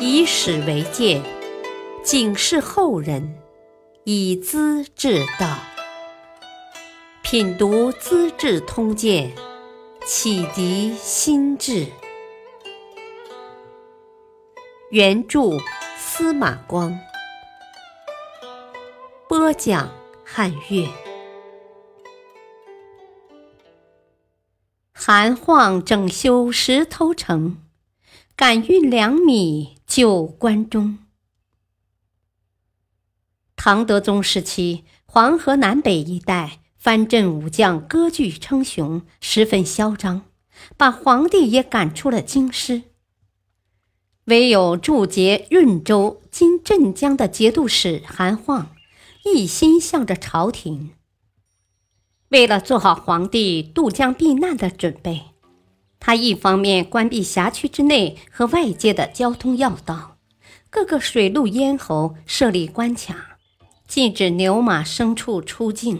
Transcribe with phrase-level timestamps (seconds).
[0.00, 1.22] 以史为鉴，
[2.02, 3.38] 警示后人，
[4.04, 5.58] 以资治道。
[7.22, 9.30] 品读《资治通鉴》，
[10.06, 11.86] 启迪心智。
[14.90, 15.58] 原著
[15.98, 16.98] 司马光，
[19.28, 19.90] 播讲
[20.24, 20.88] 汉乐。
[24.94, 27.58] 韩晃整修石头城，
[28.40, 30.98] 赶运粮米救关中。
[33.56, 40.22] 唐德宗时期，黄河南北一带藩镇武将割据称雄，十分嚣张，
[40.76, 42.82] 把皇帝也赶出了京师。
[44.26, 48.70] 唯有驻节润州（今镇江）的节度使韩晃，
[49.24, 50.92] 一心向着朝廷。
[52.28, 55.24] 为了做好皇帝渡江避难的准备，
[56.00, 60.16] 他一方面关闭辖区之内和外界的交通要道，
[60.70, 63.38] 各个水陆咽喉设立关卡，
[63.86, 65.98] 禁止牛马牲畜出境；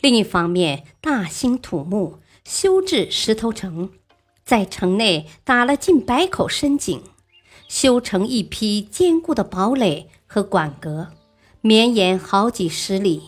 [0.00, 3.90] 另一方面，大兴土木，修治石头城，
[4.44, 7.02] 在城内打了近百口深井。
[7.66, 11.08] 修成一批坚固的堡垒和管阁，
[11.60, 13.22] 绵延好几十里。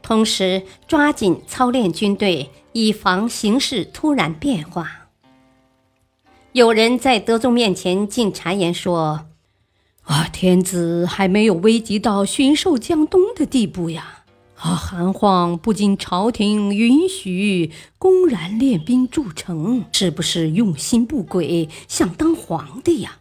[0.00, 5.08] 同时，抓紧操练军队，以防形势突然变化。
[6.52, 9.28] 有人在德宗面前进谗言说
[10.04, 14.24] ：“啊，天子还没有危及到巡狩江东的地步呀！
[14.56, 23.20] 啊，韩晃不经朝廷允许，公然练兵筑城，是不是用心不轨，想当皇帝呀？”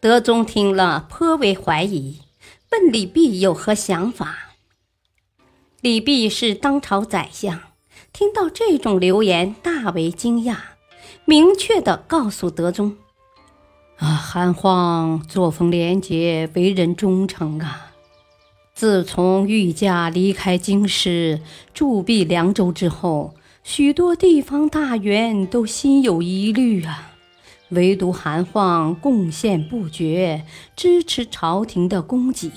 [0.00, 2.20] 德宗听了颇为怀疑，
[2.70, 4.54] 问李泌有何想法。
[5.80, 7.60] 李泌是当朝宰相，
[8.12, 10.56] 听到这种流言大为惊讶，
[11.24, 12.96] 明确地告诉德宗
[13.98, 17.92] ：“啊，韩晃作风廉洁，为人忠诚啊。
[18.74, 21.40] 自从御驾离开京师，
[21.72, 27.06] 驻跸凉州之后，许多地方大员都心有疑虑啊。”
[27.70, 32.50] 唯独韩晃贡献不绝，支持朝廷的供给。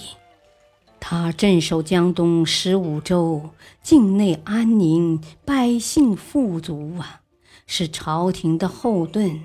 [1.06, 3.50] 他镇守江东十五州，
[3.82, 7.20] 境内安宁，百姓富足啊，
[7.68, 9.42] 是朝廷的后盾。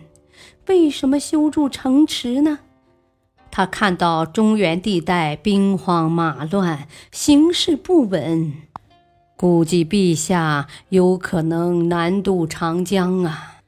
[0.68, 2.60] 为什么修筑城池呢？
[3.50, 8.54] 他看到中原地带兵荒马乱，形势不稳，
[9.36, 13.62] 估计陛下有可能南渡长江啊。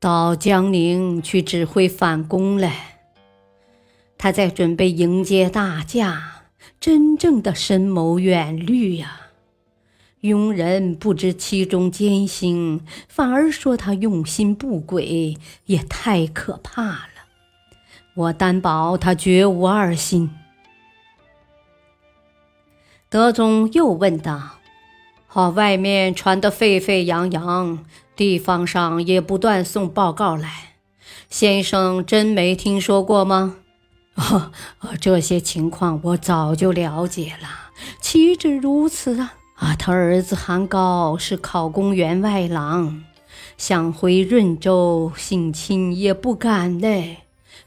[0.00, 2.98] 到江宁去指挥反攻来，
[4.18, 6.37] 他在准备迎接大驾，
[6.80, 9.22] 真正的深谋远虑呀！
[10.22, 15.36] 庸人不知其中艰辛，反而说他用心不轨，
[15.66, 17.08] 也太可怕了。
[18.14, 20.30] 我担保他绝无二心。
[23.08, 24.58] 德宗又问道。
[25.26, 27.84] 好，外面传得沸沸扬扬，
[28.16, 30.74] 地方上也不断送报告来。
[31.28, 33.57] 先生真没听说过吗？
[34.80, 37.48] 哦，这些情况我早就了解了。
[38.00, 39.34] 岂止如此啊！
[39.54, 43.04] 啊，他儿子韩高是考公员外郎，
[43.56, 47.18] 想回润州省亲也不敢嘞，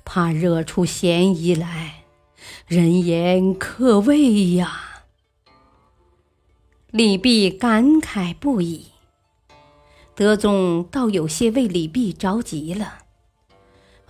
[0.03, 2.03] 怕惹出嫌疑来。
[2.68, 5.03] 人言可畏呀。
[6.91, 8.88] 李泌感慨不已，
[10.13, 12.95] 德宗倒有些为李泌着急了。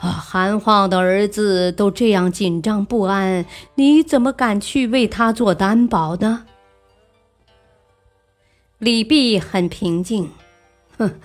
[0.01, 3.45] 啊，韩晃的儿子都这样紧张不安，
[3.75, 6.45] 你怎么敢去为他做担保呢？
[8.79, 10.31] 李泌很平静，
[10.97, 11.19] 哼，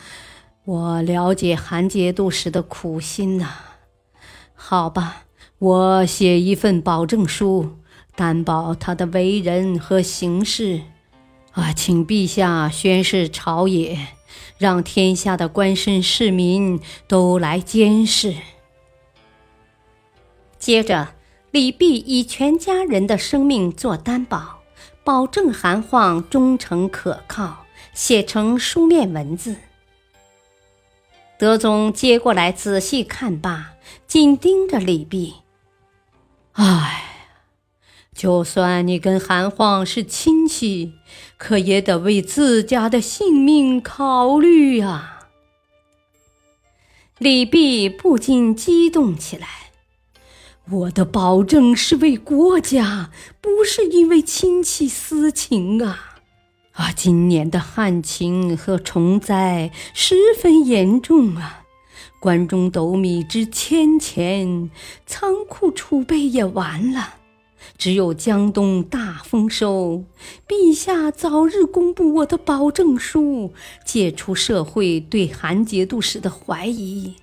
[0.67, 3.49] 我了解韩节度使的苦心呐。
[4.55, 5.23] 好吧，
[5.59, 7.79] 我写一份保证书，
[8.15, 10.83] 担保他的为人和行事。
[11.53, 14.09] 啊，请陛下宣示朝野，
[14.59, 16.79] 让天下的官绅市民
[17.09, 18.35] 都来监视。
[20.67, 21.15] 接着，
[21.53, 24.65] 李泌以全家人的生命做担保，
[25.05, 27.65] 保证韩晃忠诚可靠，
[27.95, 29.55] 写成书面文字。
[31.39, 33.75] 德宗接过来仔细看罢，
[34.09, 35.35] 紧盯着李泌。
[36.55, 37.05] 唉。
[38.13, 40.95] 就算你跟韩晃是亲戚，
[41.37, 45.29] 可也得为自家的性命考虑啊！
[47.19, 49.47] 李泌不禁激动起来。
[50.69, 53.11] 我的保证是为国家，
[53.41, 56.17] 不是因为亲戚私情啊！
[56.73, 61.63] 啊，今年的旱情和虫灾十分严重啊，
[62.19, 64.69] 关中斗米之千钱，
[65.07, 67.15] 仓库储备也完了。
[67.79, 70.03] 只有江东大丰收，
[70.49, 73.53] 陛下早日公布我的保证书，
[73.85, 77.15] 解除社会对韩节度使的怀疑，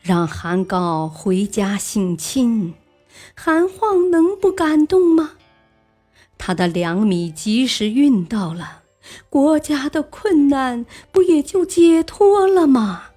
[0.00, 2.74] 让韩高回家省亲，
[3.34, 5.32] 韩晃能不感动吗？
[6.36, 8.82] 他的粮米及时运到了，
[9.28, 13.10] 国家的困难不也就解脱了吗？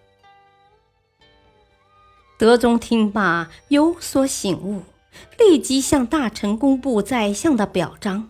[2.38, 4.84] 德宗听罢有所醒悟。
[5.38, 8.30] 立即向大臣公布宰相的表彰，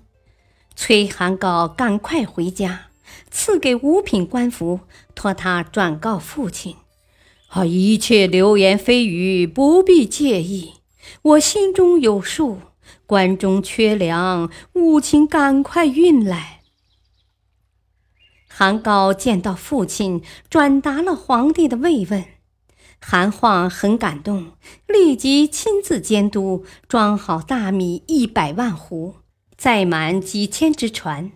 [0.76, 2.88] 催韩高赶快回家，
[3.30, 4.80] 赐给五品官服，
[5.14, 6.76] 托他转告父亲
[7.50, 10.74] ：“啊，一切流言蜚语不必介意，
[11.22, 12.60] 我心中有数。
[13.06, 16.62] 关中缺粮，务请赶快运来。”
[18.48, 22.26] 韩高见到父亲，转达了皇帝的慰问。
[23.00, 24.52] 韩晃很感动，
[24.88, 29.16] 立即亲自监督装好大米一百万斛，
[29.58, 31.32] 载满几千只船，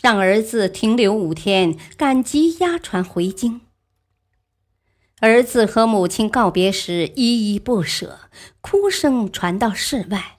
[0.00, 3.60] 让儿子停留五天，赶集押船回京。
[5.24, 8.20] 儿子和母亲告别时依依不舍，
[8.60, 10.36] 哭声传到室外。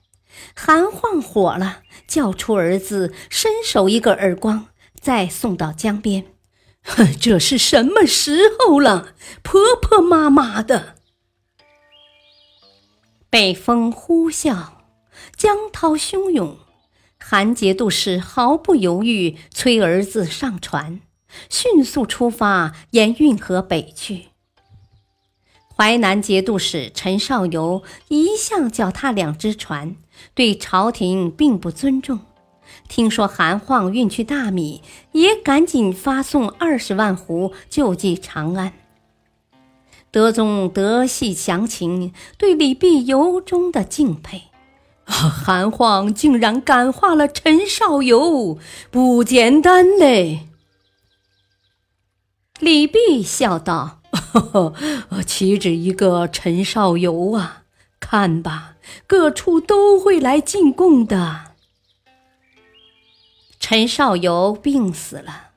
[0.55, 4.67] 韩晃火了，叫出儿子，伸手一个耳光，
[5.01, 6.25] 再送到江边。
[7.19, 9.15] 这是什么时候了？
[9.41, 10.97] 婆婆妈妈的。
[13.31, 14.67] 北风呼啸，
[15.35, 16.59] 江涛汹涌，
[17.19, 21.01] 韩节度使毫不犹豫催儿子上船，
[21.49, 24.34] 迅速出发，沿运河北去。
[25.77, 29.95] 淮南节度使陈少游一向脚踏两只船，
[30.33, 32.19] 对朝廷并不尊重。
[32.87, 34.81] 听说韩晃运去大米，
[35.11, 38.71] 也赶紧发送二十万斛救济长安。
[40.11, 44.43] 德宗得悉详情，对李泌由衷的敬佩。
[45.03, 48.57] 韩晃竟然感化了陈少游，
[48.89, 50.47] 不简单嘞！
[52.59, 53.99] 李泌笑道
[54.39, 54.73] ：“呵
[55.09, 57.63] 呵岂止一个陈少游啊！
[57.99, 58.75] 看吧，
[59.07, 61.53] 各处都会来进贡的。”
[63.59, 65.49] 陈少游病死了，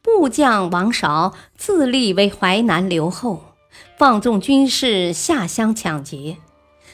[0.00, 3.54] 部将王韶自立为淮南留后，
[3.98, 6.38] 放纵军士下乡抢劫。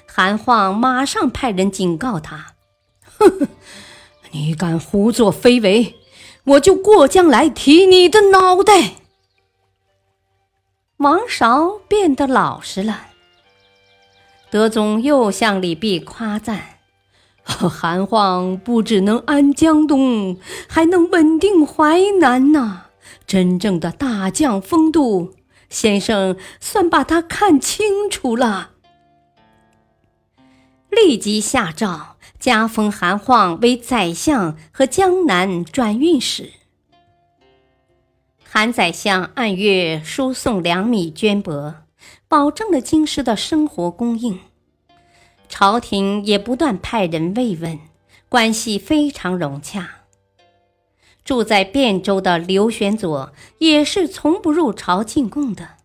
[0.07, 2.55] 韩晃马上派人警告他
[3.19, 3.49] ：“哼哼，
[4.33, 5.95] 你敢胡作非为，
[6.45, 8.95] 我就过江来提你的脑袋。”
[11.01, 13.07] 王韶变得老实了。
[14.51, 16.79] 德宗又向李泌夸赞。
[17.43, 20.39] 韩晃不只能安江东，
[20.69, 22.83] 还能稳定淮南呢！
[23.27, 25.33] 真正的大将风度，
[25.71, 28.73] 先生算把他看清楚了。
[30.91, 36.51] 立即下诏加封韩晃为宰相和江南转运使。
[38.61, 41.77] 韩宰相按月输送粮米绢帛，
[42.29, 44.39] 保证了京师的生活供应。
[45.49, 47.79] 朝廷也不断派人慰问，
[48.29, 50.03] 关系非常融洽。
[51.25, 55.77] 住在汴州的刘玄佐也是从不入朝进贡的，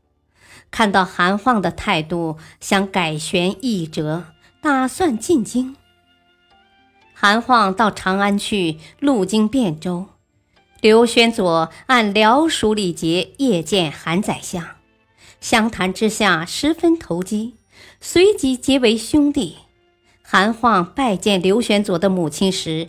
[0.69, 4.25] 看到韩晃的态度，想改弦易辙，
[4.61, 5.77] 打算进京。
[7.13, 10.07] 韩晃到长安去，路经汴州，
[10.85, 14.63] 刘玄佐按辽属礼节谒见韩宰相，
[15.41, 17.55] 相谈之下十分投机。
[17.99, 19.55] 随即结为兄弟。
[20.21, 22.87] 韩晃拜见刘玄佐的母亲时，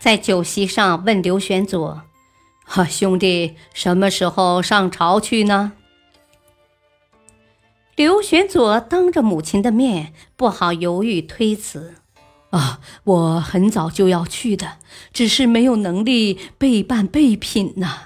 [0.00, 2.02] 在酒席上问刘玄佐
[2.66, 5.74] ：“啊，兄弟什么时候上朝去呢？”
[7.94, 11.94] 刘玄佐当着母亲的面不好犹豫推辞
[12.50, 14.78] ：“啊，我很早就要去的，
[15.12, 18.00] 只是没有能力备办备品呢。”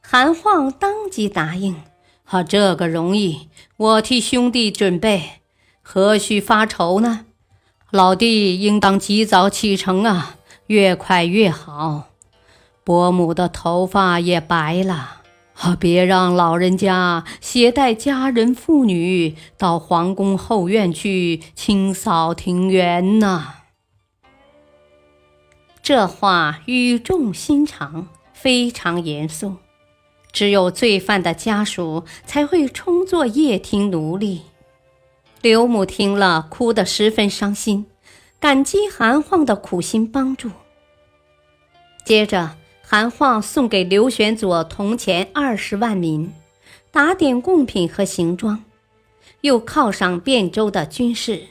[0.00, 1.82] 韩晃当即答应。
[2.24, 5.42] 啊，这个容易，我替兄弟准备，
[5.80, 7.26] 何须发愁呢？
[7.92, 10.34] 老弟应当及早启程啊，
[10.66, 12.08] 越快越好。
[12.82, 15.22] 伯母的头发也白了，啊，
[15.58, 23.54] 啊别让老人家携带家人妇女到皇宫后院去清扫庭园呐。
[25.82, 29.56] 这话语重心长，非常严肃。
[30.32, 34.42] 只有罪犯的家属才会充作夜听奴隶。
[35.40, 37.86] 刘母听了，哭得十分伤心，
[38.38, 40.50] 感激韩晃的苦心帮助。
[42.04, 42.56] 接着，
[42.88, 46.32] 韩晃送给刘玄佐铜钱二十万民，
[46.92, 48.62] 打点贡品和行装，
[49.40, 51.48] 又犒赏汴州的军士，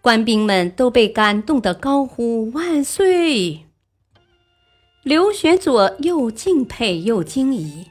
[0.00, 3.66] 官兵们都被感动得高呼万岁。
[5.02, 7.88] 刘玄佐又敬佩又惊疑：“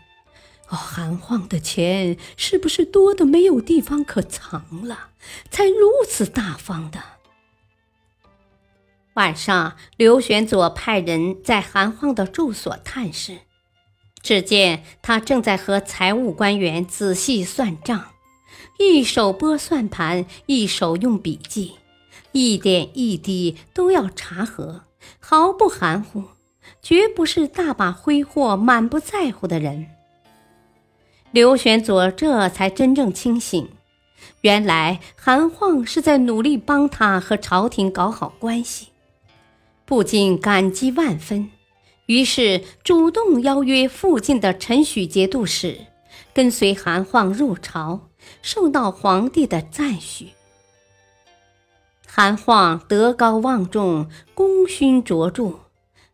[0.72, 5.10] 哦，韩晃的钱是不是多的没有地方可藏了，
[5.52, 7.04] 才如此大方的？”
[9.18, 13.40] 晚上，刘玄佐派人在韩晃的住所探视，
[14.22, 18.10] 只见他正在和财务官员仔细算账，
[18.78, 21.78] 一手拨算盘，一手用笔记，
[22.32, 24.84] 一点一滴都要查核，
[25.20, 26.26] 毫不含糊，
[26.84, 29.88] 绝不是大把挥霍、满不在乎的人。
[31.32, 33.68] 刘玄佐这才真正清醒，
[34.42, 38.90] 原来韩晃是在努力帮他和朝廷搞好关系。
[39.88, 41.50] 不禁感激万分，
[42.08, 45.80] 于是主动邀约附近的陈许节度使，
[46.34, 48.10] 跟随韩晃入朝，
[48.42, 50.32] 受到皇帝的赞许。
[52.06, 55.62] 韩晃德高望重，功勋卓著，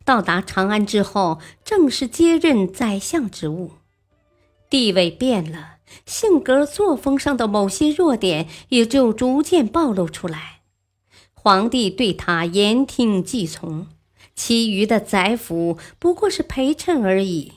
[0.06, 3.72] 到达长安之后，正式接任宰相职务，
[4.70, 10.60] 地位变了，性格作风上的某些弱点也就逐渐暴露出来。
[11.44, 13.88] 皇帝对他言听计从，
[14.34, 17.52] 其余的宰辅不过是陪衬而已。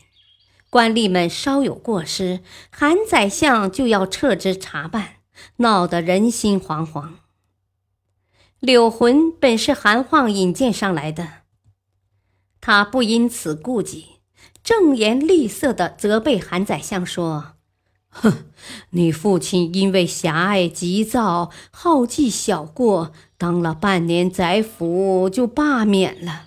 [0.68, 5.18] 官吏们稍有过失，韩宰相就要撤职查办，
[5.58, 7.10] 闹得人心惶惶。
[8.58, 11.28] 柳浑本是韩晃引荐上来的，
[12.60, 14.16] 他不因此顾忌，
[14.64, 17.55] 正言厉色地责备韩宰相说。
[18.20, 18.44] 哼，
[18.90, 26.46] 你父亲因为狭隘急躁、好记小过，当了半年宰辅就罢免了。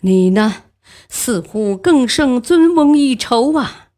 [0.00, 0.64] 你呢，
[1.08, 3.88] 似乎更胜尊翁一筹啊！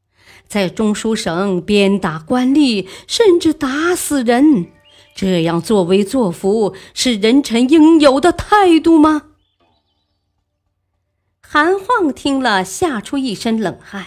[0.47, 4.69] 在中书省鞭打官吏，甚至打死人，
[5.15, 9.25] 这样作威作福，是人臣应有的态度吗？
[11.43, 14.07] 韩晃听了，吓出一身冷汗，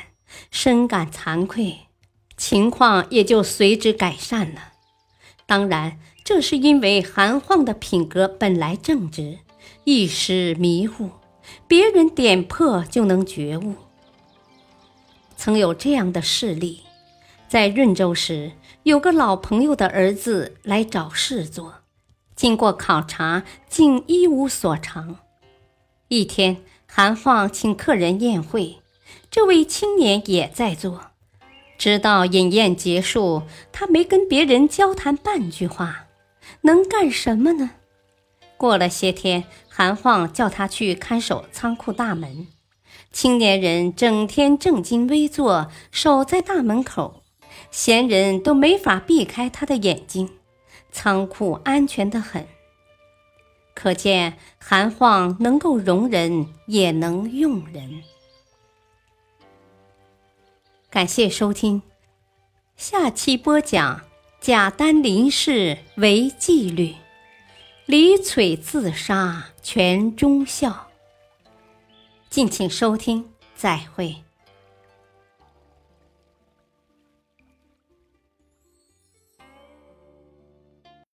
[0.49, 1.90] 深感惭愧。
[2.41, 4.73] 情况也就随之改善了。
[5.45, 9.37] 当然，这是因为韩晃的品格本来正直，
[9.83, 11.11] 一时迷糊，
[11.67, 13.75] 别人点破就能觉悟。
[15.37, 16.81] 曾有这样的事例：
[17.47, 21.75] 在润州时，有个老朋友的儿子来找事做，
[22.35, 25.19] 经过考察，竟一无所长。
[26.07, 28.81] 一天，韩晃请客人宴会，
[29.29, 31.10] 这位青年也在座。
[31.81, 36.05] 直到饮宴结束，他没跟别人交谈半句话，
[36.61, 37.71] 能干什么呢？
[38.55, 42.45] 过了些天，韩晃叫他去看守仓库大门。
[43.11, 47.23] 青年人整天正襟危坐，守在大门口，
[47.71, 50.29] 闲人都没法避开他的眼睛。
[50.91, 52.45] 仓库安全得很，
[53.73, 58.03] 可见韩晃能够容人，也能用人。
[60.91, 61.81] 感谢收听，
[62.75, 64.01] 下期播讲
[64.41, 66.95] 贾丹林氏为纪律，
[67.85, 70.89] 李璀自杀全忠孝。
[72.29, 74.21] 敬请收听，再会。